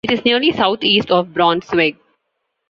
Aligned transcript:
It 0.03 0.09
is 0.11 0.25
nearly 0.25 0.51
south-east 0.51 1.11
of 1.11 1.27
Braunschweig. 1.27 1.95